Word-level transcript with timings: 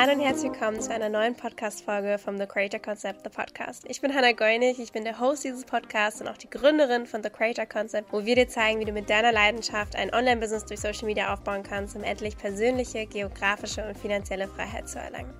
Hallo 0.00 0.12
und 0.12 0.20
herzlich 0.20 0.52
willkommen 0.52 0.80
zu 0.80 0.94
einer 0.94 1.08
neuen 1.08 1.34
Podcast-Folge 1.34 2.18
vom 2.18 2.38
The 2.38 2.46
Creator 2.46 2.78
Concept, 2.78 3.24
The 3.24 3.30
Podcast. 3.30 3.82
Ich 3.88 4.00
bin 4.00 4.14
Hannah 4.14 4.30
Goinig, 4.30 4.78
ich 4.78 4.92
bin 4.92 5.02
der 5.02 5.18
Host 5.18 5.42
dieses 5.42 5.64
Podcasts 5.64 6.20
und 6.20 6.28
auch 6.28 6.36
die 6.36 6.48
Gründerin 6.48 7.04
von 7.04 7.20
The 7.20 7.30
Creator 7.30 7.66
Concept, 7.66 8.12
wo 8.12 8.24
wir 8.24 8.36
dir 8.36 8.46
zeigen, 8.46 8.78
wie 8.78 8.84
du 8.84 8.92
mit 8.92 9.10
deiner 9.10 9.32
Leidenschaft 9.32 9.96
ein 9.96 10.14
Online-Business 10.14 10.66
durch 10.66 10.78
Social 10.78 11.06
Media 11.06 11.34
aufbauen 11.34 11.64
kannst, 11.64 11.96
um 11.96 12.04
endlich 12.04 12.38
persönliche, 12.38 13.06
geografische 13.06 13.88
und 13.88 13.98
finanzielle 13.98 14.46
Freiheit 14.46 14.88
zu 14.88 15.00
erlangen. 15.00 15.34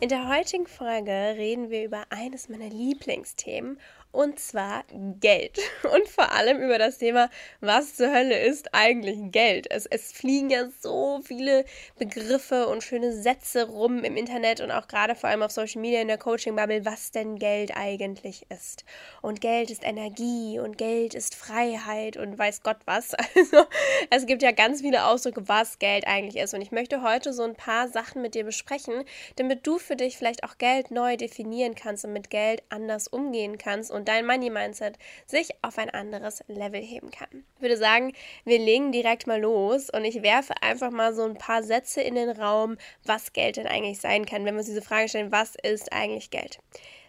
In 0.00 0.10
der 0.10 0.28
heutigen 0.28 0.66
Folge 0.66 1.10
reden 1.10 1.70
wir 1.70 1.84
über 1.84 2.04
eines 2.10 2.50
meiner 2.50 2.68
Lieblingsthemen 2.68 3.80
und 4.10 4.38
zwar 4.38 4.84
Geld. 5.20 5.58
Und 5.94 6.08
vor 6.08 6.32
allem 6.32 6.62
über 6.62 6.78
das 6.78 6.98
Thema, 6.98 7.30
was 7.60 7.96
zur 7.96 8.12
Hölle 8.12 8.38
ist 8.38 8.74
eigentlich 8.74 9.18
Geld? 9.30 9.70
Es, 9.70 9.86
es 9.86 10.12
fliegen 10.12 10.50
ja 10.50 10.68
so 10.80 11.20
viele 11.24 11.64
Begriffe 11.98 12.68
und 12.68 12.82
schöne 12.82 13.12
Sätze 13.12 13.68
rum 13.68 14.04
im 14.04 14.16
Internet 14.16 14.60
und 14.60 14.70
auch 14.70 14.88
gerade 14.88 15.14
vor 15.14 15.28
allem 15.28 15.42
auf 15.42 15.50
Social 15.50 15.80
Media 15.80 16.00
in 16.00 16.08
der 16.08 16.18
Coaching-Bubble, 16.18 16.84
was 16.84 17.10
denn 17.10 17.38
Geld 17.38 17.76
eigentlich 17.76 18.46
ist. 18.50 18.84
Und 19.22 19.40
Geld 19.40 19.70
ist 19.70 19.84
Energie 19.84 20.58
und 20.58 20.78
Geld 20.78 21.14
ist 21.14 21.34
Freiheit 21.34 22.16
und 22.16 22.38
weiß 22.38 22.62
Gott 22.62 22.78
was. 22.86 23.14
Also 23.38 23.66
es 24.10 24.26
gibt 24.26 24.42
ja 24.42 24.52
ganz 24.52 24.80
viele 24.80 25.06
Ausdrücke, 25.06 25.48
was 25.48 25.78
Geld 25.78 26.06
eigentlich 26.06 26.42
ist. 26.42 26.54
Und 26.54 26.60
ich 26.60 26.70
möchte 26.70 27.02
heute 27.02 27.32
so 27.32 27.42
ein 27.42 27.54
paar 27.54 27.88
Sachen 27.88 28.22
mit 28.22 28.34
dir 28.34 28.44
besprechen, 28.44 29.04
damit 29.36 29.66
du 29.66 29.78
für 29.78 29.96
dich 29.96 30.16
vielleicht 30.16 30.44
auch 30.44 30.58
Geld 30.58 30.90
neu 30.90 31.16
definieren 31.16 31.74
kannst 31.74 32.04
und 32.04 32.12
mit 32.12 32.30
Geld 32.30 32.62
anders 32.68 33.08
umgehen 33.08 33.58
kannst 33.58 33.90
und 33.98 34.08
dein 34.08 34.26
Money-Mindset 34.26 34.96
sich 35.26 35.50
auf 35.62 35.76
ein 35.76 35.90
anderes 35.90 36.42
Level 36.48 36.80
heben 36.80 37.10
kann. 37.10 37.44
Ich 37.56 37.62
würde 37.62 37.76
sagen, 37.76 38.14
wir 38.44 38.58
legen 38.58 38.92
direkt 38.92 39.26
mal 39.26 39.40
los 39.40 39.90
und 39.90 40.04
ich 40.04 40.22
werfe 40.22 40.54
einfach 40.62 40.90
mal 40.90 41.12
so 41.14 41.24
ein 41.24 41.36
paar 41.36 41.62
Sätze 41.62 42.00
in 42.00 42.14
den 42.14 42.30
Raum, 42.30 42.78
was 43.04 43.32
Geld 43.32 43.56
denn 43.56 43.66
eigentlich 43.66 44.00
sein 44.00 44.24
kann, 44.24 44.44
wenn 44.44 44.54
wir 44.54 44.60
uns 44.60 44.68
diese 44.68 44.82
Frage 44.82 45.08
stellen, 45.08 45.32
was 45.32 45.54
ist 45.62 45.92
eigentlich 45.92 46.30
Geld? 46.30 46.58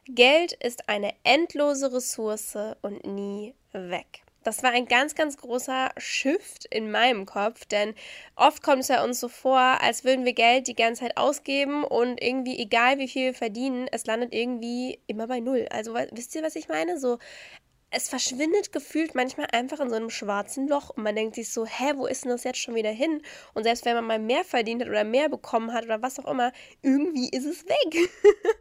Geld 0.07 0.53
ist 0.53 0.89
eine 0.89 1.13
endlose 1.23 1.93
Ressource 1.93 2.57
und 2.81 3.05
nie 3.05 3.53
weg. 3.71 4.23
Das 4.49 4.63
war 4.63 4.71
ein 4.71 4.87
ganz, 4.87 5.13
ganz 5.13 5.37
großer 5.37 5.91
Shift 5.97 6.65
in 6.65 6.89
meinem 6.89 7.27
Kopf, 7.27 7.65
denn 7.65 7.93
oft 8.35 8.63
kommt 8.63 8.79
es 8.79 8.87
ja 8.87 9.03
uns 9.03 9.19
so 9.19 9.27
vor, 9.27 9.59
als 9.59 10.03
würden 10.03 10.25
wir 10.25 10.33
Geld 10.33 10.65
die 10.65 10.75
ganze 10.75 11.03
Zeit 11.03 11.17
ausgeben 11.17 11.83
und 11.83 12.19
irgendwie, 12.19 12.57
egal 12.57 12.97
wie 12.97 13.07
viel 13.07 13.25
wir 13.25 13.33
verdienen, 13.35 13.87
es 13.91 14.07
landet 14.07 14.33
irgendwie 14.33 15.01
immer 15.05 15.27
bei 15.27 15.39
Null. 15.39 15.67
Also 15.69 15.93
wisst 15.93 16.33
ihr, 16.33 16.41
was 16.41 16.55
ich 16.55 16.67
meine? 16.67 16.99
So, 16.99 17.19
es 17.91 18.09
verschwindet 18.09 18.71
gefühlt 18.71 19.13
manchmal 19.13 19.45
einfach 19.51 19.79
in 19.81 19.89
so 19.91 19.95
einem 19.95 20.09
schwarzen 20.09 20.67
Loch 20.67 20.89
und 20.89 21.03
man 21.03 21.15
denkt 21.15 21.35
sich 21.35 21.51
so, 21.51 21.67
hä, 21.67 21.93
wo 21.97 22.07
ist 22.07 22.23
denn 22.23 22.31
das 22.31 22.43
jetzt 22.43 22.59
schon 22.59 22.73
wieder 22.73 22.89
hin? 22.89 23.21
Und 23.53 23.65
selbst 23.65 23.85
wenn 23.85 23.95
man 23.95 24.05
mal 24.05 24.19
mehr 24.19 24.43
verdient 24.43 24.81
hat 24.81 24.89
oder 24.89 25.03
mehr 25.03 25.29
bekommen 25.29 25.73
hat 25.73 25.85
oder 25.85 26.01
was 26.01 26.17
auch 26.17 26.27
immer, 26.27 26.51
irgendwie 26.81 27.29
ist 27.29 27.45
es 27.45 27.65
weg. 27.67 28.09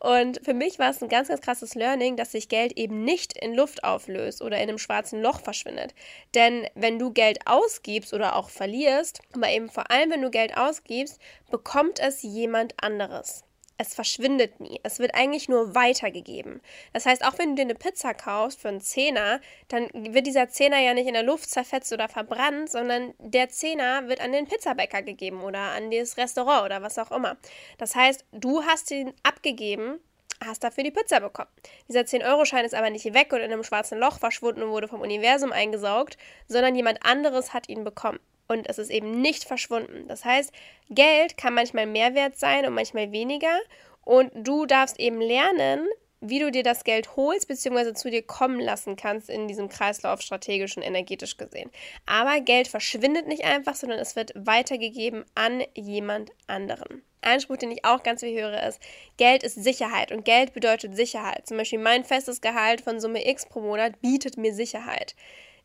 und 0.00 0.40
für 0.44 0.54
mich 0.54 0.78
war 0.78 0.90
es 0.90 1.02
ein 1.02 1.08
ganz, 1.08 1.28
ganz 1.28 1.40
krasses 1.40 1.74
Learning, 1.74 2.16
dass 2.16 2.32
sich 2.32 2.48
Geld 2.48 2.76
eben 2.76 3.04
nicht 3.04 3.36
in 3.36 3.54
Luft 3.54 3.84
auflöst 3.84 4.42
oder 4.42 4.56
in 4.56 4.68
einem 4.68 4.78
schwarzen 4.78 5.22
Loch 5.22 5.40
verschwindet. 5.40 5.94
Denn 6.34 6.66
wenn 6.74 6.98
du 6.98 7.12
Geld 7.12 7.38
ausgibst 7.46 8.12
oder 8.12 8.36
auch 8.36 8.50
verlierst, 8.50 9.20
aber 9.32 9.48
eben 9.50 9.68
vor 9.68 9.90
allem, 9.90 10.10
wenn 10.10 10.22
du 10.22 10.30
Geld 10.30 10.56
ausgibst, 10.56 11.20
bekommt 11.50 11.98
es 11.98 12.22
jemand 12.22 12.74
anderes 12.82 13.44
es 13.78 13.94
verschwindet 13.94 14.60
nie. 14.60 14.80
Es 14.82 14.98
wird 14.98 15.14
eigentlich 15.14 15.48
nur 15.48 15.74
weitergegeben. 15.74 16.60
Das 16.92 17.06
heißt, 17.06 17.24
auch 17.24 17.38
wenn 17.38 17.50
du 17.50 17.56
dir 17.56 17.62
eine 17.62 17.74
Pizza 17.74 18.14
kaufst 18.14 18.60
für 18.60 18.68
einen 18.68 18.80
Zehner, 18.80 19.40
dann 19.68 19.88
wird 19.92 20.26
dieser 20.26 20.48
Zehner 20.48 20.78
ja 20.78 20.94
nicht 20.94 21.06
in 21.06 21.14
der 21.14 21.22
Luft 21.22 21.50
zerfetzt 21.50 21.92
oder 21.92 22.08
verbrannt, 22.08 22.70
sondern 22.70 23.14
der 23.18 23.48
Zehner 23.48 24.08
wird 24.08 24.20
an 24.20 24.32
den 24.32 24.46
Pizzabäcker 24.46 25.02
gegeben 25.02 25.42
oder 25.42 25.58
an 25.58 25.90
das 25.90 26.16
Restaurant 26.16 26.64
oder 26.64 26.82
was 26.82 26.98
auch 26.98 27.10
immer. 27.10 27.36
Das 27.78 27.94
heißt, 27.94 28.24
du 28.32 28.62
hast 28.62 28.90
ihn 28.90 29.12
abgegeben, 29.22 30.00
hast 30.44 30.64
dafür 30.64 30.84
die 30.84 30.90
Pizza 30.90 31.20
bekommen. 31.20 31.50
Dieser 31.88 32.00
10-Euro-Schein 32.00 32.64
ist 32.64 32.74
aber 32.74 32.90
nicht 32.90 33.12
weg 33.14 33.32
und 33.32 33.40
in 33.40 33.52
einem 33.52 33.64
schwarzen 33.64 33.98
Loch 33.98 34.18
verschwunden 34.18 34.62
und 34.62 34.70
wurde 34.70 34.88
vom 34.88 35.00
Universum 35.00 35.52
eingesaugt, 35.52 36.16
sondern 36.48 36.74
jemand 36.74 37.04
anderes 37.04 37.52
hat 37.52 37.68
ihn 37.68 37.84
bekommen 37.84 38.20
und 38.48 38.68
es 38.68 38.78
ist 38.78 38.90
eben 38.90 39.20
nicht 39.20 39.44
verschwunden. 39.44 40.06
Das 40.08 40.24
heißt, 40.24 40.52
Geld 40.90 41.36
kann 41.36 41.54
manchmal 41.54 41.86
mehr 41.86 42.14
wert 42.14 42.38
sein 42.38 42.66
und 42.66 42.74
manchmal 42.74 43.12
weniger 43.12 43.58
und 44.04 44.30
du 44.34 44.66
darfst 44.66 45.00
eben 45.00 45.20
lernen, 45.20 45.88
wie 46.20 46.38
du 46.38 46.50
dir 46.50 46.62
das 46.62 46.84
Geld 46.84 47.16
holst 47.16 47.48
bzw. 47.48 47.92
zu 47.92 48.10
dir 48.10 48.22
kommen 48.22 48.60
lassen 48.60 48.96
kannst 48.96 49.28
in 49.28 49.48
diesem 49.48 49.68
Kreislauf 49.68 50.22
strategisch 50.22 50.76
und 50.76 50.82
energetisch 50.82 51.36
gesehen. 51.36 51.70
Aber 52.06 52.40
Geld 52.40 52.68
verschwindet 52.68 53.26
nicht 53.26 53.44
einfach, 53.44 53.74
sondern 53.74 53.98
es 53.98 54.16
wird 54.16 54.32
weitergegeben 54.34 55.24
an 55.34 55.62
jemand 55.74 56.30
anderen. 56.46 57.02
Ein 57.20 57.40
Spruch, 57.40 57.56
den 57.56 57.72
ich 57.72 57.84
auch 57.84 58.02
ganz 58.02 58.20
viel 58.20 58.40
höre, 58.40 58.62
ist, 58.62 58.80
Geld 59.16 59.42
ist 59.42 59.56
Sicherheit 59.56 60.12
und 60.12 60.24
Geld 60.24 60.54
bedeutet 60.54 60.96
Sicherheit. 60.96 61.46
Zum 61.46 61.56
Beispiel 61.56 61.80
mein 61.80 62.04
festes 62.04 62.40
Gehalt 62.40 62.80
von 62.80 63.00
Summe 63.00 63.28
X 63.28 63.46
pro 63.46 63.60
Monat 63.60 64.00
bietet 64.00 64.36
mir 64.36 64.54
Sicherheit 64.54 65.14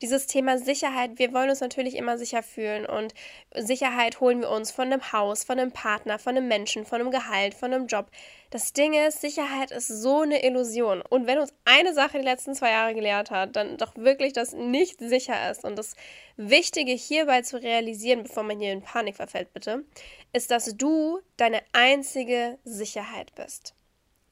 dieses 0.01 0.28
Thema 0.28 0.57
Sicherheit, 0.57 1.19
wir 1.19 1.34
wollen 1.34 1.50
uns 1.50 1.62
natürlich 1.62 1.95
immer 1.95 2.17
sicher 2.17 2.41
fühlen 2.44 2.85
und 2.85 3.13
Sicherheit 3.56 4.19
holen 4.19 4.41
wir 4.41 4.50
uns 4.50 4.72
von 4.72 4.91
einem 4.91 5.12
Haus, 5.13 5.44
von 5.44 5.59
einem 5.59 5.72
Partner, 5.72 6.17
von 6.17 6.35
einem 6.35 6.47
Menschen, 6.47 6.85
von 6.85 7.01
einem 7.01 7.12
Gehalt, 7.12 7.53
von 7.53 7.73
einem 7.73 7.88
Job. 7.88 8.07
Das 8.50 8.73
Ding 8.73 8.94
ist, 8.94 9.22
Sicherheit 9.22 9.72
ist 9.72 9.88
so 9.88 10.22
eine 10.22 10.44
Illusion. 10.44 11.01
Und 11.01 11.28
wenn 11.28 11.40
uns 11.40 11.53
eine 11.66 11.94
Sache 11.94 12.17
die 12.17 12.25
letzten 12.25 12.56
zwei 12.56 12.72
Jahre 12.72 12.94
gelehrt 12.94 13.31
hat, 13.31 13.56
dann 13.56 13.78
doch 13.78 13.95
wirklich, 13.95 14.34
dass 14.34 14.53
nicht 14.53 15.00
sicher 15.00 15.50
ist. 15.51 15.63
Und 15.63 15.78
das 15.78 15.95
Wichtige 16.35 16.91
hierbei 16.91 17.44
zu 17.44 17.61
realisieren, 17.61 18.23
bevor 18.23 18.44
man 18.44 18.59
hier 18.59 18.73
in 18.73 18.81
Panik 18.81 19.16
verfällt, 19.16 19.53
bitte, 19.53 19.85
ist, 20.34 20.51
dass 20.51 20.75
du 20.75 21.19
deine 21.38 21.61
einzige 21.73 22.57
Sicherheit 22.63 23.34
bist. 23.35 23.75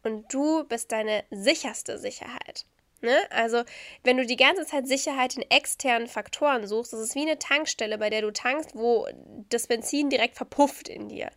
Und 0.04 0.34
du 0.34 0.64
bist 0.64 0.92
deine 0.92 1.24
sicherste 1.30 2.00
Sicherheit. 2.00 2.66
Ne? 3.02 3.18
Also, 3.32 3.64
wenn 4.04 4.18
du 4.18 4.26
die 4.26 4.36
ganze 4.36 4.66
Zeit 4.66 4.88
Sicherheit 4.88 5.36
in 5.38 5.44
externen 5.50 6.08
Faktoren 6.08 6.68
suchst, 6.68 6.92
das 6.92 7.00
ist 7.00 7.16
wie 7.16 7.22
eine 7.22 7.40
Tankstelle, 7.40 7.98
bei 7.98 8.10
der 8.10 8.22
du 8.22 8.32
tankst, 8.32 8.76
wo 8.76 9.08
das 9.50 9.68
Benzin 9.68 10.10
direkt 10.10 10.36
verpufft 10.36 10.90
in 10.90 11.08
dir. 11.08 11.30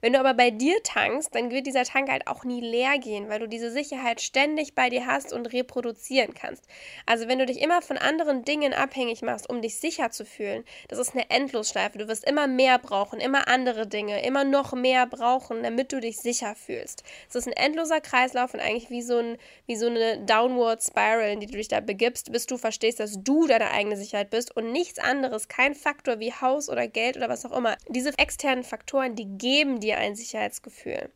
Wenn 0.00 0.12
du 0.12 0.20
aber 0.20 0.34
bei 0.34 0.50
dir 0.50 0.80
tankst, 0.84 1.34
dann 1.34 1.50
wird 1.50 1.66
dieser 1.66 1.82
Tank 1.82 2.08
halt 2.08 2.28
auch 2.28 2.44
nie 2.44 2.60
leer 2.60 2.98
gehen, 2.98 3.28
weil 3.28 3.40
du 3.40 3.48
diese 3.48 3.72
Sicherheit 3.72 4.20
ständig 4.20 4.76
bei 4.76 4.90
dir 4.90 5.06
hast 5.06 5.32
und 5.32 5.52
reproduzieren 5.52 6.34
kannst. 6.34 6.64
Also 7.04 7.26
wenn 7.26 7.40
du 7.40 7.46
dich 7.46 7.60
immer 7.60 7.82
von 7.82 7.98
anderen 7.98 8.44
Dingen 8.44 8.72
abhängig 8.72 9.22
machst, 9.22 9.50
um 9.50 9.60
dich 9.60 9.76
sicher 9.76 10.10
zu 10.10 10.24
fühlen, 10.24 10.64
das 10.86 11.00
ist 11.00 11.14
eine 11.14 11.28
Endlosschleife. 11.30 11.98
Du 11.98 12.06
wirst 12.06 12.24
immer 12.24 12.46
mehr 12.46 12.78
brauchen, 12.78 13.18
immer 13.18 13.48
andere 13.48 13.88
Dinge, 13.88 14.24
immer 14.24 14.44
noch 14.44 14.72
mehr 14.72 15.04
brauchen, 15.06 15.64
damit 15.64 15.92
du 15.92 15.98
dich 15.98 16.18
sicher 16.18 16.54
fühlst. 16.54 17.02
Es 17.28 17.34
ist 17.34 17.48
ein 17.48 17.52
endloser 17.52 18.00
Kreislauf 18.00 18.54
und 18.54 18.60
eigentlich 18.60 18.90
wie 18.90 19.02
so, 19.02 19.18
ein, 19.18 19.36
wie 19.66 19.76
so 19.76 19.86
eine 19.86 20.18
Downward 20.24 20.80
Spiral, 20.80 21.32
in 21.32 21.40
die 21.40 21.46
du 21.46 21.56
dich 21.56 21.68
da 21.68 21.80
begibst, 21.80 22.30
bis 22.30 22.46
du 22.46 22.56
verstehst, 22.56 23.00
dass 23.00 23.22
du 23.24 23.48
deine 23.48 23.72
eigene 23.72 23.96
Sicherheit 23.96 24.30
bist 24.30 24.54
und 24.56 24.70
nichts 24.70 25.00
anderes, 25.00 25.48
kein 25.48 25.74
Faktor 25.74 26.20
wie 26.20 26.32
Haus 26.32 26.68
oder 26.68 26.86
Geld 26.86 27.16
oder 27.16 27.28
was 27.28 27.44
auch 27.44 27.56
immer. 27.56 27.76
Diese 27.88 28.16
externen 28.16 28.62
Faktoren, 28.62 29.16
die 29.16 29.26
geben 29.26 29.80
dir 29.80 29.87
dir 29.88 29.98
ein 29.98 30.14
Sicherheitsgefühl. 30.14 31.10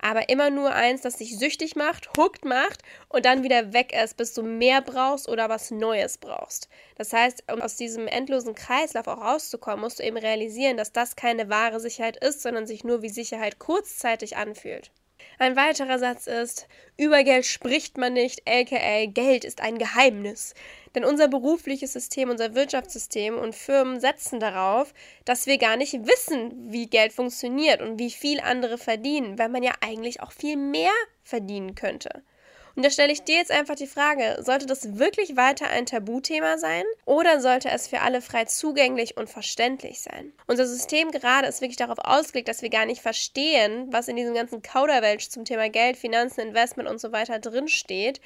Aber 0.00 0.28
immer 0.28 0.50
nur 0.50 0.72
eins, 0.72 1.00
das 1.00 1.16
dich 1.16 1.36
süchtig 1.38 1.74
macht, 1.74 2.16
hooked 2.16 2.44
macht 2.44 2.82
und 3.08 3.24
dann 3.24 3.42
wieder 3.42 3.72
weg 3.72 3.92
ist, 3.92 4.16
bis 4.16 4.32
du 4.32 4.42
mehr 4.42 4.80
brauchst 4.80 5.28
oder 5.28 5.48
was 5.48 5.72
Neues 5.72 6.18
brauchst. 6.18 6.68
Das 6.96 7.12
heißt, 7.12 7.50
um 7.52 7.60
aus 7.60 7.76
diesem 7.76 8.06
endlosen 8.06 8.54
Kreislauf 8.54 9.08
auch 9.08 9.20
rauszukommen, 9.20 9.80
musst 9.80 9.98
du 9.98 10.04
eben 10.04 10.16
realisieren, 10.16 10.76
dass 10.76 10.92
das 10.92 11.16
keine 11.16 11.48
wahre 11.48 11.80
Sicherheit 11.80 12.16
ist, 12.16 12.42
sondern 12.42 12.66
sich 12.66 12.84
nur 12.84 13.02
wie 13.02 13.08
Sicherheit 13.08 13.58
kurzzeitig 13.58 14.36
anfühlt. 14.36 14.92
Ein 15.40 15.54
weiterer 15.54 16.00
Satz 16.00 16.26
ist, 16.26 16.66
über 16.96 17.22
Geld 17.22 17.46
spricht 17.46 17.96
man 17.96 18.12
nicht, 18.12 18.42
aka 18.48 19.06
Geld 19.06 19.44
ist 19.44 19.60
ein 19.60 19.78
Geheimnis. 19.78 20.52
Denn 20.96 21.04
unser 21.04 21.28
berufliches 21.28 21.92
System, 21.92 22.28
unser 22.28 22.56
Wirtschaftssystem 22.56 23.38
und 23.38 23.54
Firmen 23.54 24.00
setzen 24.00 24.40
darauf, 24.40 24.92
dass 25.24 25.46
wir 25.46 25.58
gar 25.58 25.76
nicht 25.76 25.92
wissen, 25.92 26.72
wie 26.72 26.88
Geld 26.88 27.12
funktioniert 27.12 27.80
und 27.80 28.00
wie 28.00 28.10
viel 28.10 28.40
andere 28.40 28.78
verdienen, 28.78 29.38
weil 29.38 29.48
man 29.48 29.62
ja 29.62 29.72
eigentlich 29.80 30.20
auch 30.20 30.32
viel 30.32 30.56
mehr 30.56 30.90
verdienen 31.22 31.76
könnte. 31.76 32.24
Und 32.78 32.84
da 32.84 32.90
stelle 32.92 33.12
ich 33.12 33.24
dir 33.24 33.34
jetzt 33.34 33.50
einfach 33.50 33.74
die 33.74 33.88
Frage, 33.88 34.40
sollte 34.40 34.64
das 34.64 35.00
wirklich 35.00 35.36
weiter 35.36 35.66
ein 35.66 35.84
Tabuthema 35.84 36.58
sein 36.58 36.84
oder 37.06 37.40
sollte 37.40 37.70
es 37.70 37.88
für 37.88 38.02
alle 38.02 38.22
frei 38.22 38.44
zugänglich 38.44 39.16
und 39.16 39.28
verständlich 39.28 40.00
sein? 40.00 40.32
Unser 40.46 40.64
System 40.64 41.10
gerade 41.10 41.48
ist 41.48 41.60
wirklich 41.60 41.76
darauf 41.76 41.98
ausgelegt, 41.98 42.46
dass 42.46 42.62
wir 42.62 42.70
gar 42.70 42.86
nicht 42.86 43.02
verstehen, 43.02 43.88
was 43.90 44.06
in 44.06 44.14
diesem 44.14 44.32
ganzen 44.32 44.62
Kauderwelsch 44.62 45.28
zum 45.28 45.44
Thema 45.44 45.68
Geld, 45.68 45.96
Finanzen, 45.96 46.40
Investment 46.40 46.88
und 46.88 47.00
so 47.00 47.10
weiter 47.10 47.40
drinsteht 47.40 48.20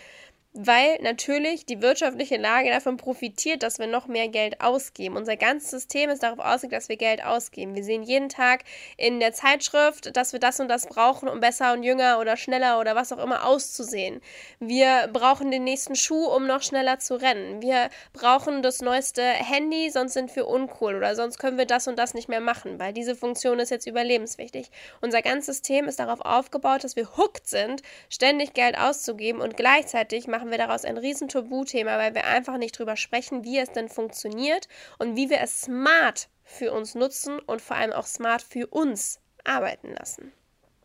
weil 0.54 0.98
natürlich 1.00 1.64
die 1.64 1.80
wirtschaftliche 1.80 2.36
Lage 2.36 2.68
davon 2.70 2.98
profitiert, 2.98 3.62
dass 3.62 3.78
wir 3.78 3.86
noch 3.86 4.06
mehr 4.06 4.28
Geld 4.28 4.60
ausgeben. 4.60 5.16
Unser 5.16 5.36
ganzes 5.36 5.70
System 5.70 6.10
ist 6.10 6.22
darauf 6.22 6.40
ausgelegt, 6.40 6.74
dass 6.74 6.88
wir 6.90 6.96
Geld 6.96 7.24
ausgeben. 7.24 7.74
Wir 7.74 7.84
sehen 7.84 8.02
jeden 8.02 8.28
Tag 8.28 8.64
in 8.98 9.18
der 9.18 9.32
Zeitschrift, 9.32 10.14
dass 10.14 10.32
wir 10.32 10.40
das 10.40 10.60
und 10.60 10.68
das 10.68 10.86
brauchen, 10.86 11.28
um 11.28 11.40
besser 11.40 11.72
und 11.72 11.82
jünger 11.82 12.18
oder 12.20 12.36
schneller 12.36 12.80
oder 12.80 12.94
was 12.94 13.12
auch 13.12 13.22
immer 13.22 13.46
auszusehen. 13.46 14.20
Wir 14.60 15.08
brauchen 15.12 15.50
den 15.50 15.64
nächsten 15.64 15.96
Schuh, 15.96 16.26
um 16.26 16.46
noch 16.46 16.62
schneller 16.62 16.98
zu 16.98 17.14
rennen. 17.14 17.62
Wir 17.62 17.88
brauchen 18.12 18.62
das 18.62 18.82
neueste 18.82 19.22
Handy, 19.22 19.88
sonst 19.90 20.12
sind 20.12 20.34
wir 20.36 20.46
uncool 20.46 20.96
oder 20.96 21.14
sonst 21.14 21.38
können 21.38 21.56
wir 21.56 21.66
das 21.66 21.88
und 21.88 21.98
das 21.98 22.12
nicht 22.12 22.28
mehr 22.28 22.40
machen, 22.40 22.78
weil 22.78 22.92
diese 22.92 23.16
Funktion 23.16 23.58
ist 23.58 23.70
jetzt 23.70 23.86
überlebenswichtig. 23.86 24.70
Unser 25.00 25.22
ganzes 25.22 25.52
System 25.52 25.86
ist 25.86 25.98
darauf 25.98 26.20
aufgebaut, 26.20 26.84
dass 26.84 26.96
wir 26.96 27.16
hooked 27.16 27.46
sind, 27.46 27.82
ständig 28.08 28.52
Geld 28.52 28.76
auszugeben 28.78 29.40
und 29.40 29.56
gleichzeitig 29.56 30.26
machen 30.26 30.41
machen 30.42 30.50
wir 30.50 30.58
daraus 30.58 30.84
ein 30.84 30.98
riesen 30.98 31.28
Tabuthema, 31.28 31.98
weil 31.98 32.16
wir 32.16 32.24
einfach 32.24 32.56
nicht 32.56 32.76
drüber 32.76 32.96
sprechen, 32.96 33.44
wie 33.44 33.60
es 33.60 33.70
denn 33.70 33.88
funktioniert 33.88 34.66
und 34.98 35.14
wie 35.14 35.30
wir 35.30 35.40
es 35.40 35.60
smart 35.60 36.28
für 36.42 36.72
uns 36.72 36.96
nutzen 36.96 37.38
und 37.38 37.62
vor 37.62 37.76
allem 37.76 37.92
auch 37.92 38.06
smart 38.06 38.42
für 38.42 38.66
uns 38.66 39.20
arbeiten 39.44 39.94
lassen. 39.94 40.32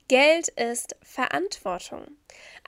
Geld 0.08 0.50
ist 0.50 0.96
Verantwortung. 1.02 2.06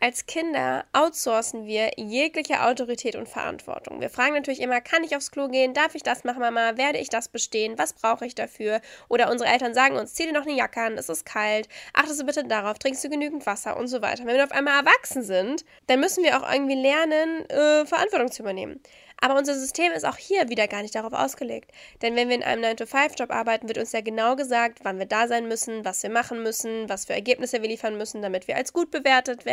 Als 0.01 0.25
Kinder 0.25 0.85
outsourcen 0.93 1.65
wir 1.65 1.91
jegliche 1.97 2.63
Autorität 2.63 3.17
und 3.17 3.27
Verantwortung. 3.27 3.99
Wir 3.99 4.09
fragen 4.09 4.33
natürlich 4.33 4.61
immer, 4.61 4.79
kann 4.79 5.03
ich 5.03 5.13
aufs 5.13 5.29
Klo 5.29 5.49
gehen? 5.49 5.73
Darf 5.73 5.93
ich 5.93 6.03
das 6.03 6.23
machen, 6.23 6.39
Mama? 6.39 6.77
Werde 6.77 6.99
ich 6.99 7.09
das 7.09 7.27
bestehen? 7.27 7.77
Was 7.77 7.91
brauche 7.91 8.25
ich 8.25 8.33
dafür? 8.33 8.79
Oder 9.09 9.29
unsere 9.29 9.49
Eltern 9.49 9.73
sagen 9.73 9.97
uns, 9.97 10.13
zieh 10.13 10.25
dir 10.25 10.31
noch 10.31 10.45
eine 10.45 10.55
Jacke 10.55 10.81
an, 10.81 10.97
es 10.97 11.09
ist 11.09 11.25
kalt, 11.25 11.67
achtest 11.93 12.21
du 12.21 12.25
bitte 12.25 12.45
darauf, 12.45 12.79
trinkst 12.79 13.03
du 13.03 13.09
genügend 13.09 13.45
Wasser 13.45 13.75
und 13.75 13.87
so 13.87 14.01
weiter. 14.01 14.25
Wenn 14.25 14.37
wir 14.37 14.45
auf 14.45 14.53
einmal 14.53 14.79
erwachsen 14.79 15.21
sind, 15.21 15.65
dann 15.87 15.99
müssen 15.99 16.23
wir 16.23 16.37
auch 16.37 16.49
irgendwie 16.49 16.81
lernen, 16.81 17.49
äh, 17.49 17.85
Verantwortung 17.85 18.31
zu 18.31 18.43
übernehmen. 18.43 18.81
Aber 19.21 19.37
unser 19.37 19.53
System 19.53 19.91
ist 19.91 20.05
auch 20.05 20.15
hier 20.15 20.47
wieder 20.47 20.67
gar 20.67 20.81
nicht 20.81 20.95
darauf 20.95 21.11
ausgelegt. 21.11 21.71
Denn 22.01 22.15
wenn 22.15 22.29
wir 22.29 22.37
in 22.37 22.43
einem 22.43 22.63
9-to-5-Job 22.63 23.31
arbeiten, 23.31 23.67
wird 23.67 23.77
uns 23.77 23.91
ja 23.91 23.99
genau 23.99 24.37
gesagt, 24.37 24.79
wann 24.83 24.97
wir 24.97 25.07
da 25.07 25.27
sein 25.27 25.47
müssen, 25.47 25.83
was 25.83 26.01
wir 26.03 26.09
machen 26.09 26.41
müssen, 26.41 26.87
was 26.87 27.03
für 27.03 27.13
Ergebnisse 27.13 27.61
wir 27.61 27.67
liefern 27.67 27.97
müssen, 27.97 28.21
damit 28.21 28.47
wir 28.47 28.55
als 28.55 28.71
gut 28.71 28.91
bewertet 28.91 29.43
werden 29.43 29.48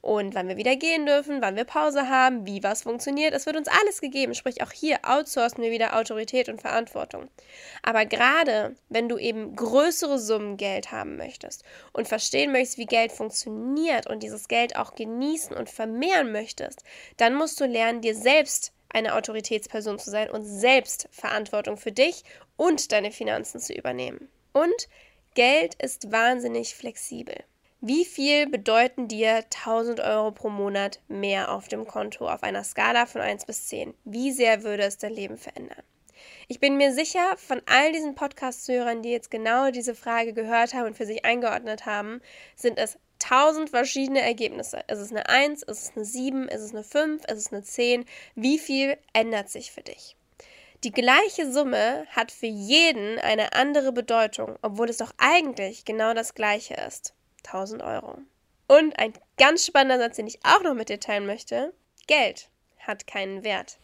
und 0.00 0.34
wann 0.34 0.48
wir 0.48 0.56
wieder 0.56 0.76
gehen 0.76 1.06
dürfen, 1.06 1.40
wann 1.40 1.56
wir 1.56 1.64
Pause 1.64 2.08
haben, 2.08 2.46
wie 2.46 2.62
was 2.62 2.82
funktioniert. 2.82 3.34
Es 3.34 3.46
wird 3.46 3.56
uns 3.56 3.68
alles 3.68 4.00
gegeben. 4.00 4.34
Sprich, 4.34 4.62
auch 4.62 4.72
hier 4.72 4.98
outsourcen 5.04 5.62
wir 5.62 5.70
wieder 5.70 5.96
Autorität 5.96 6.48
und 6.48 6.60
Verantwortung. 6.60 7.28
Aber 7.82 8.04
gerade 8.06 8.74
wenn 8.88 9.08
du 9.08 9.18
eben 9.18 9.54
größere 9.54 10.18
Summen 10.18 10.56
Geld 10.56 10.92
haben 10.92 11.16
möchtest 11.16 11.64
und 11.92 12.08
verstehen 12.08 12.52
möchtest, 12.52 12.78
wie 12.78 12.86
Geld 12.86 13.12
funktioniert 13.12 14.06
und 14.06 14.22
dieses 14.22 14.48
Geld 14.48 14.76
auch 14.76 14.94
genießen 14.94 15.56
und 15.56 15.70
vermehren 15.70 16.32
möchtest, 16.32 16.82
dann 17.16 17.34
musst 17.34 17.60
du 17.60 17.66
lernen, 17.66 18.00
dir 18.00 18.14
selbst 18.14 18.72
eine 18.88 19.14
Autoritätsperson 19.14 19.98
zu 19.98 20.10
sein 20.10 20.30
und 20.30 20.44
selbst 20.44 21.08
Verantwortung 21.10 21.76
für 21.76 21.92
dich 21.92 22.24
und 22.56 22.92
deine 22.92 23.10
Finanzen 23.10 23.60
zu 23.60 23.72
übernehmen. 23.72 24.28
Und 24.52 24.88
Geld 25.34 25.74
ist 25.76 26.12
wahnsinnig 26.12 26.74
flexibel. 26.74 27.36
Wie 27.84 28.04
viel 28.04 28.46
bedeuten 28.46 29.08
dir 29.08 29.38
1000 29.38 29.98
Euro 29.98 30.30
pro 30.30 30.50
Monat 30.50 31.00
mehr 31.08 31.50
auf 31.50 31.66
dem 31.66 31.84
Konto 31.84 32.28
auf 32.28 32.44
einer 32.44 32.62
Skala 32.62 33.06
von 33.06 33.20
1 33.20 33.44
bis 33.44 33.66
10? 33.66 33.92
Wie 34.04 34.30
sehr 34.30 34.62
würde 34.62 34.84
es 34.84 34.98
dein 34.98 35.12
Leben 35.12 35.36
verändern? 35.36 35.82
Ich 36.46 36.60
bin 36.60 36.76
mir 36.76 36.94
sicher, 36.94 37.36
von 37.38 37.60
all 37.66 37.90
diesen 37.90 38.14
Podcast-Hörern, 38.14 39.02
die 39.02 39.10
jetzt 39.10 39.32
genau 39.32 39.72
diese 39.72 39.96
Frage 39.96 40.32
gehört 40.32 40.74
haben 40.74 40.86
und 40.86 40.96
für 40.96 41.06
sich 41.06 41.24
eingeordnet 41.24 41.84
haben, 41.84 42.20
sind 42.54 42.78
es 42.78 43.00
tausend 43.18 43.70
verschiedene 43.70 44.20
Ergebnisse. 44.20 44.84
Ist 44.86 45.00
es 45.00 45.10
eine 45.10 45.28
1, 45.28 45.64
ist 45.64 45.82
es 45.82 45.96
eine 45.96 46.04
7, 46.04 46.46
ist 46.46 46.60
es 46.60 46.70
eine 46.70 46.84
5, 46.84 47.24
ist 47.24 47.36
es 47.36 47.52
eine 47.52 47.64
10? 47.64 48.04
Wie 48.36 48.60
viel 48.60 48.96
ändert 49.12 49.50
sich 49.50 49.72
für 49.72 49.82
dich? 49.82 50.16
Die 50.84 50.92
gleiche 50.92 51.50
Summe 51.50 52.06
hat 52.10 52.30
für 52.30 52.46
jeden 52.46 53.18
eine 53.18 53.54
andere 53.54 53.90
Bedeutung, 53.90 54.56
obwohl 54.62 54.88
es 54.88 54.98
doch 54.98 55.10
eigentlich 55.18 55.84
genau 55.84 56.14
das 56.14 56.34
gleiche 56.34 56.74
ist. 56.74 57.12
1000 57.44 57.82
Euro. 57.82 58.18
Und 58.68 58.98
ein 58.98 59.12
ganz 59.36 59.66
spannender 59.66 59.98
Satz, 59.98 60.16
den 60.16 60.26
ich 60.26 60.40
auch 60.44 60.62
noch 60.62 60.74
mit 60.74 60.88
dir 60.88 61.00
teilen 61.00 61.26
möchte. 61.26 61.74
Geld 62.06 62.48
hat 62.78 63.06
keinen 63.06 63.44
Wert. 63.44 63.78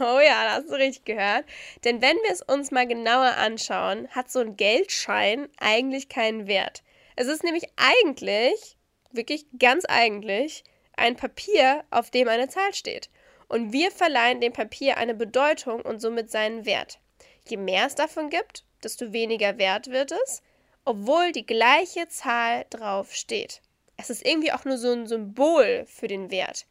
Oh 0.00 0.18
ja, 0.18 0.44
da 0.44 0.52
hast 0.54 0.68
du 0.68 0.74
richtig 0.74 1.04
gehört. 1.04 1.44
Denn 1.84 2.00
wenn 2.00 2.16
wir 2.18 2.32
es 2.32 2.42
uns 2.42 2.70
mal 2.70 2.86
genauer 2.86 3.36
anschauen, 3.36 4.08
hat 4.08 4.30
so 4.30 4.40
ein 4.40 4.56
Geldschein 4.56 5.48
eigentlich 5.58 6.08
keinen 6.08 6.46
Wert. 6.46 6.82
Es 7.16 7.26
ist 7.26 7.44
nämlich 7.44 7.64
eigentlich, 7.76 8.76
wirklich 9.12 9.46
ganz 9.58 9.84
eigentlich, 9.84 10.64
ein 10.96 11.16
Papier, 11.16 11.84
auf 11.90 12.10
dem 12.10 12.28
eine 12.28 12.48
Zahl 12.48 12.72
steht. 12.74 13.10
Und 13.48 13.72
wir 13.72 13.90
verleihen 13.90 14.40
dem 14.40 14.52
Papier 14.52 14.96
eine 14.96 15.14
Bedeutung 15.14 15.82
und 15.82 16.00
somit 16.00 16.30
seinen 16.30 16.64
Wert. 16.64 16.98
Je 17.46 17.56
mehr 17.56 17.86
es 17.86 17.94
davon 17.94 18.30
gibt, 18.30 18.64
desto 18.82 19.12
weniger 19.12 19.58
wert 19.58 19.88
wird 19.88 20.12
es, 20.12 20.42
obwohl 20.84 21.32
die 21.32 21.46
gleiche 21.46 22.08
Zahl 22.08 22.66
drauf 22.70 23.14
steht. 23.14 23.60
Es 23.96 24.10
ist 24.10 24.26
irgendwie 24.26 24.52
auch 24.52 24.64
nur 24.64 24.78
so 24.78 24.92
ein 24.92 25.06
Symbol 25.06 25.84
für 25.86 26.08
den 26.08 26.30
Wert. 26.30 26.66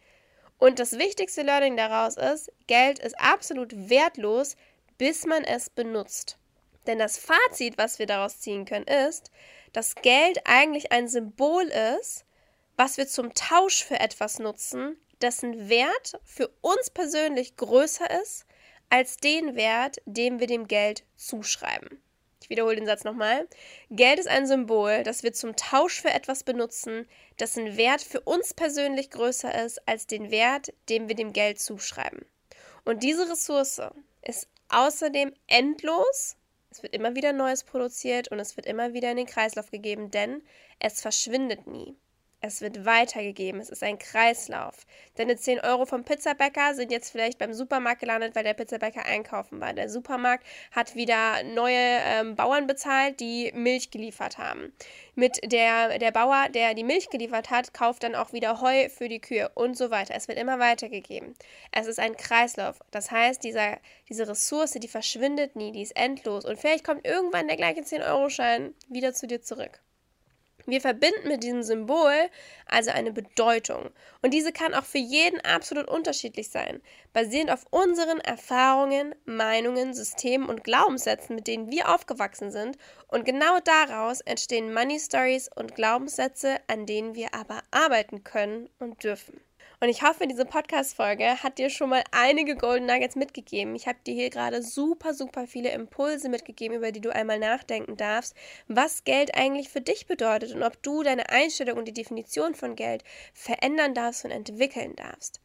Und 0.57 0.79
das 0.79 0.97
wichtigste 0.97 1.41
Learning 1.41 1.75
daraus 1.75 2.17
ist, 2.17 2.51
Geld 2.67 2.99
ist 2.99 3.19
absolut 3.19 3.89
wertlos, 3.89 4.55
bis 4.97 5.25
man 5.25 5.43
es 5.43 5.69
benutzt. 5.69 6.37
Denn 6.85 6.99
das 6.99 7.17
Fazit, 7.17 7.77
was 7.77 7.99
wir 7.99 8.05
daraus 8.05 8.39
ziehen 8.39 8.65
können, 8.65 8.85
ist, 8.85 9.31
dass 9.71 9.95
Geld 9.95 10.41
eigentlich 10.45 10.91
ein 10.91 11.07
Symbol 11.07 11.63
ist, 11.63 12.25
was 12.75 12.97
wir 12.97 13.07
zum 13.07 13.33
Tausch 13.33 13.83
für 13.83 13.99
etwas 13.99 14.39
nutzen, 14.39 14.97
dessen 15.21 15.69
Wert 15.69 16.19
für 16.23 16.49
uns 16.61 16.89
persönlich 16.89 17.55
größer 17.55 18.09
ist 18.21 18.45
als 18.89 19.17
den 19.17 19.55
Wert, 19.55 19.97
den 20.05 20.39
wir 20.39 20.47
dem 20.47 20.67
Geld 20.67 21.03
zuschreiben. 21.15 22.02
Ich 22.43 22.49
wiederhole 22.49 22.75
den 22.75 22.85
Satz 22.85 23.03
nochmal. 23.03 23.47
Geld 23.89 24.19
ist 24.19 24.27
ein 24.27 24.45
Symbol, 24.45 25.03
das 25.03 25.23
wir 25.23 25.33
zum 25.33 25.55
Tausch 25.55 26.01
für 26.01 26.11
etwas 26.11 26.43
benutzen, 26.43 27.07
dessen 27.39 27.77
Wert 27.77 28.01
für 28.01 28.19
uns 28.21 28.53
persönlich 28.53 29.09
größer 29.09 29.65
ist 29.65 29.87
als 29.87 30.05
den 30.05 30.29
Wert, 30.29 30.73
den 30.89 31.07
wir 31.07 31.15
dem 31.15 31.33
Geld 31.33 31.59
zuschreiben. 31.59 32.25
Und 32.85 33.01
diese 33.01 33.29
Ressource 33.29 33.81
ist 34.21 34.47
außerdem 34.69 35.33
endlos 35.47 36.35
es 36.73 36.81
wird 36.81 36.95
immer 36.95 37.13
wieder 37.13 37.33
Neues 37.33 37.63
produziert 37.63 38.29
und 38.29 38.39
es 38.39 38.57
wird 38.57 38.65
immer 38.65 38.93
wieder 38.93 39.11
in 39.11 39.17
den 39.17 39.27
Kreislauf 39.27 39.69
gegeben, 39.69 40.09
denn 40.09 40.41
es 40.79 41.01
verschwindet 41.01 41.67
nie. 41.67 41.95
Es 42.45 42.59
wird 42.59 42.83
weitergegeben. 42.83 43.61
Es 43.61 43.69
ist 43.69 43.83
ein 43.83 43.97
Kreislauf. 43.97 44.85
Deine 45.15 45.37
10 45.37 45.61
Euro 45.61 45.85
vom 45.85 46.03
Pizzabäcker 46.03 46.75
sind 46.75 46.91
jetzt 46.91 47.09
vielleicht 47.09 47.37
beim 47.37 47.53
Supermarkt 47.53 48.01
gelandet, 48.01 48.35
weil 48.35 48.43
der 48.43 48.53
Pizzabäcker 48.53 49.05
einkaufen 49.05 49.61
war. 49.61 49.71
Der 49.71 49.87
Supermarkt 49.87 50.45
hat 50.73 50.93
wieder 50.93 51.41
neue 51.43 51.77
ähm, 51.77 52.35
Bauern 52.35 52.67
bezahlt, 52.67 53.21
die 53.21 53.53
Milch 53.55 53.91
geliefert 53.91 54.39
haben. 54.39 54.73
Mit 55.15 55.39
der, 55.53 55.97
der 55.99 56.11
Bauer, 56.11 56.49
der 56.49 56.73
die 56.73 56.83
Milch 56.83 57.09
geliefert 57.09 57.49
hat, 57.49 57.73
kauft 57.73 58.03
dann 58.03 58.13
auch 58.13 58.33
wieder 58.33 58.59
Heu 58.59 58.89
für 58.89 59.07
die 59.07 59.21
Kühe 59.21 59.47
und 59.55 59.77
so 59.77 59.89
weiter. 59.89 60.13
Es 60.13 60.27
wird 60.27 60.37
immer 60.37 60.59
weitergegeben. 60.59 61.35
Es 61.71 61.87
ist 61.87 61.99
ein 61.99 62.17
Kreislauf. 62.17 62.81
Das 62.91 63.09
heißt, 63.09 63.41
dieser, 63.41 63.77
diese 64.09 64.27
Ressource, 64.27 64.71
die 64.71 64.89
verschwindet 64.89 65.55
nie, 65.55 65.71
die 65.71 65.83
ist 65.83 65.95
endlos. 65.95 66.43
Und 66.43 66.59
vielleicht 66.59 66.83
kommt 66.83 67.07
irgendwann 67.07 67.47
der 67.47 67.55
gleiche 67.55 67.83
10-Euro-Schein 67.83 68.75
wieder 68.89 69.13
zu 69.13 69.27
dir 69.27 69.41
zurück. 69.41 69.79
Wir 70.65 70.79
verbinden 70.81 71.27
mit 71.27 71.43
diesem 71.43 71.61
Symbol 71.63 72.29
also 72.65 72.91
eine 72.91 73.11
Bedeutung. 73.11 73.89
Und 74.21 74.33
diese 74.33 74.51
kann 74.51 74.73
auch 74.73 74.85
für 74.85 74.97
jeden 74.97 75.41
absolut 75.41 75.89
unterschiedlich 75.89 76.49
sein, 76.49 76.81
basierend 77.11 77.51
auf 77.51 77.65
unseren 77.69 78.19
Erfahrungen, 78.19 79.13
Meinungen, 79.25 79.93
Systemen 79.93 80.47
und 80.47 80.63
Glaubenssätzen, 80.63 81.35
mit 81.35 81.47
denen 81.47 81.69
wir 81.71 81.93
aufgewachsen 81.93 82.51
sind. 82.51 82.77
Und 83.07 83.25
genau 83.25 83.59
daraus 83.63 84.21
entstehen 84.21 84.73
Money 84.73 84.99
Stories 84.99 85.49
und 85.53 85.75
Glaubenssätze, 85.75 86.57
an 86.67 86.85
denen 86.85 87.15
wir 87.15 87.33
aber 87.33 87.61
arbeiten 87.71 88.23
können 88.23 88.69
und 88.79 89.03
dürfen. 89.03 89.41
Und 89.83 89.89
ich 89.89 90.01
hoffe, 90.01 90.27
diese 90.27 90.45
Podcast-Folge 90.45 91.43
hat 91.43 91.57
dir 91.57 91.69
schon 91.69 91.89
mal 91.89 92.05
einige 92.11 92.55
Golden 92.55 92.85
Nuggets 92.85 93.17
mitgegeben. 93.17 93.75
Ich 93.75 93.85
habe 93.85 93.97
dir 94.07 94.13
hier 94.13 94.29
gerade 94.29 94.63
super, 94.63 95.13
super 95.13 95.45
viele 95.45 95.73
Impulse 95.73 96.29
mitgegeben, 96.29 96.77
über 96.77 96.93
die 96.93 97.01
du 97.01 97.13
einmal 97.13 97.37
nachdenken 97.37 97.97
darfst, 97.97 98.33
was 98.69 99.03
Geld 99.03 99.35
eigentlich 99.35 99.67
für 99.67 99.81
dich 99.81 100.07
bedeutet 100.07 100.53
und 100.53 100.63
ob 100.63 100.81
du 100.83 101.03
deine 101.03 101.27
Einstellung 101.27 101.77
und 101.77 101.85
die 101.85 101.93
Definition 101.93 102.55
von 102.55 102.77
Geld 102.77 103.03
verändern 103.33 103.93
darfst 103.93 104.23
und 104.23 104.31
entwickeln 104.31 104.95
darfst. 104.95 105.41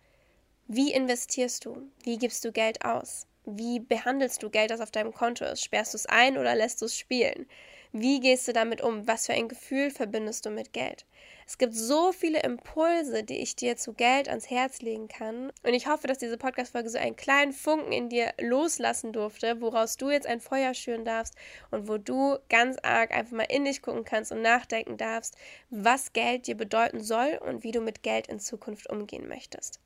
Wie 0.68 0.92
investierst 0.92 1.64
du? 1.64 1.90
Wie 2.04 2.16
gibst 2.16 2.44
du 2.44 2.52
Geld 2.52 2.84
aus? 2.84 3.26
Wie 3.44 3.80
behandelst 3.80 4.40
du 4.44 4.50
Geld, 4.50 4.70
das 4.70 4.80
auf 4.80 4.92
deinem 4.92 5.12
Konto 5.12 5.46
ist? 5.46 5.64
Sperrst 5.64 5.94
du 5.94 5.96
es 5.96 6.06
ein 6.06 6.38
oder 6.38 6.54
lässt 6.54 6.80
du 6.80 6.84
es 6.84 6.96
spielen? 6.96 7.48
Wie 7.92 8.20
gehst 8.20 8.46
du 8.46 8.52
damit 8.52 8.82
um? 8.82 9.06
Was 9.06 9.26
für 9.26 9.32
ein 9.32 9.48
Gefühl 9.48 9.90
verbindest 9.90 10.44
du 10.44 10.50
mit 10.50 10.74
Geld? 10.74 11.06
Es 11.46 11.56
gibt 11.56 11.74
so 11.74 12.12
viele 12.12 12.42
Impulse, 12.42 13.24
die 13.24 13.38
ich 13.38 13.56
dir 13.56 13.78
zu 13.78 13.94
Geld 13.94 14.28
ans 14.28 14.50
Herz 14.50 14.82
legen 14.82 15.08
kann. 15.08 15.50
Und 15.62 15.72
ich 15.72 15.86
hoffe, 15.86 16.06
dass 16.06 16.18
diese 16.18 16.36
Podcast-Folge 16.36 16.90
so 16.90 16.98
einen 16.98 17.16
kleinen 17.16 17.54
Funken 17.54 17.90
in 17.90 18.10
dir 18.10 18.34
loslassen 18.38 19.14
durfte, 19.14 19.62
woraus 19.62 19.96
du 19.96 20.10
jetzt 20.10 20.26
ein 20.26 20.40
Feuer 20.40 20.74
schüren 20.74 21.06
darfst 21.06 21.34
und 21.70 21.88
wo 21.88 21.96
du 21.96 22.36
ganz 22.50 22.76
arg 22.82 23.12
einfach 23.12 23.32
mal 23.34 23.46
in 23.48 23.64
dich 23.64 23.80
gucken 23.80 24.04
kannst 24.04 24.32
und 24.32 24.42
nachdenken 24.42 24.98
darfst, 24.98 25.38
was 25.70 26.12
Geld 26.12 26.46
dir 26.46 26.56
bedeuten 26.56 27.00
soll 27.00 27.40
und 27.42 27.64
wie 27.64 27.72
du 27.72 27.80
mit 27.80 28.02
Geld 28.02 28.26
in 28.26 28.38
Zukunft 28.38 28.90
umgehen 28.90 29.26
möchtest. 29.26 29.80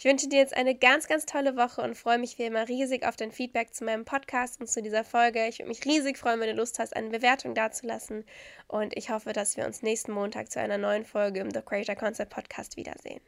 Ich 0.00 0.04
wünsche 0.04 0.28
dir 0.28 0.38
jetzt 0.38 0.56
eine 0.56 0.76
ganz, 0.76 1.08
ganz 1.08 1.26
tolle 1.26 1.56
Woche 1.56 1.82
und 1.82 1.96
freue 1.96 2.18
mich 2.18 2.38
wie 2.38 2.44
immer 2.44 2.68
riesig 2.68 3.04
auf 3.04 3.16
dein 3.16 3.32
Feedback 3.32 3.74
zu 3.74 3.84
meinem 3.84 4.04
Podcast 4.04 4.60
und 4.60 4.68
zu 4.68 4.80
dieser 4.80 5.02
Folge. 5.02 5.48
Ich 5.48 5.58
würde 5.58 5.70
mich 5.70 5.84
riesig 5.84 6.18
freuen, 6.18 6.38
wenn 6.38 6.50
du 6.50 6.54
Lust 6.54 6.78
hast, 6.78 6.94
eine 6.94 7.10
Bewertung 7.10 7.52
dazulassen. 7.52 8.24
Und 8.68 8.96
ich 8.96 9.10
hoffe, 9.10 9.32
dass 9.32 9.56
wir 9.56 9.66
uns 9.66 9.82
nächsten 9.82 10.12
Montag 10.12 10.52
zu 10.52 10.60
einer 10.60 10.78
neuen 10.78 11.04
Folge 11.04 11.40
im 11.40 11.50
The 11.50 11.62
Creator 11.62 11.96
Concept 11.96 12.32
Podcast 12.32 12.76
wiedersehen. 12.76 13.20